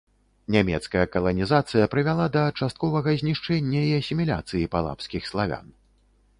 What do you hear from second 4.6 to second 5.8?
палабскіх славян.